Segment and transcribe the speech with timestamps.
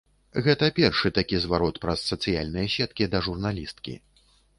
[0.45, 3.95] Гэта першы такі зварот праз сацыяльныя сеткі да журналісткі.